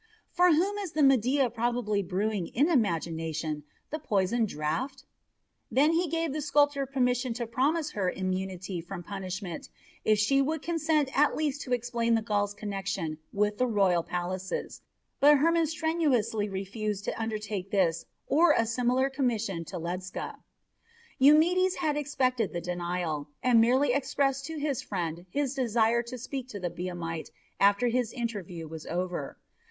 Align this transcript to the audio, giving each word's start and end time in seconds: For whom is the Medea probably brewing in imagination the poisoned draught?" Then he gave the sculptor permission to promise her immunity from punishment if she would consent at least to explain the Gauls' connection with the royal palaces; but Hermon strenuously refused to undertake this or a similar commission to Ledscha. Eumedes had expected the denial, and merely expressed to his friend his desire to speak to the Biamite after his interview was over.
For 0.31 0.51
whom 0.53 0.79
is 0.79 0.93
the 0.93 1.03
Medea 1.03 1.47
probably 1.51 2.01
brewing 2.01 2.47
in 2.47 2.69
imagination 2.71 3.65
the 3.91 3.99
poisoned 3.99 4.47
draught?" 4.47 5.03
Then 5.69 5.91
he 5.91 6.09
gave 6.09 6.33
the 6.33 6.41
sculptor 6.41 6.87
permission 6.87 7.35
to 7.35 7.45
promise 7.45 7.91
her 7.91 8.09
immunity 8.09 8.81
from 8.81 9.03
punishment 9.03 9.69
if 10.03 10.17
she 10.17 10.41
would 10.41 10.63
consent 10.63 11.15
at 11.15 11.35
least 11.35 11.61
to 11.61 11.71
explain 11.73 12.15
the 12.15 12.23
Gauls' 12.23 12.55
connection 12.55 13.19
with 13.31 13.59
the 13.59 13.67
royal 13.67 14.01
palaces; 14.01 14.81
but 15.19 15.37
Hermon 15.37 15.67
strenuously 15.67 16.49
refused 16.49 17.05
to 17.05 17.21
undertake 17.21 17.69
this 17.69 18.05
or 18.25 18.53
a 18.53 18.65
similar 18.65 19.07
commission 19.07 19.63
to 19.65 19.75
Ledscha. 19.77 20.37
Eumedes 21.19 21.75
had 21.75 21.95
expected 21.95 22.53
the 22.53 22.61
denial, 22.61 23.29
and 23.43 23.61
merely 23.61 23.93
expressed 23.93 24.45
to 24.47 24.57
his 24.57 24.81
friend 24.81 25.27
his 25.29 25.53
desire 25.53 26.01
to 26.01 26.17
speak 26.17 26.47
to 26.47 26.59
the 26.59 26.71
Biamite 26.71 27.29
after 27.59 27.89
his 27.89 28.11
interview 28.13 28.67
was 28.67 28.87
over. 28.87 29.37